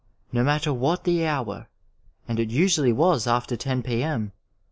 [0.31, 1.69] No matter what the hour,
[2.27, 4.31] and it usually was after 10 p.m.